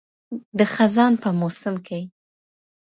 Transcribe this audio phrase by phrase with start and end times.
[0.57, 2.01] د خزان په موسم کي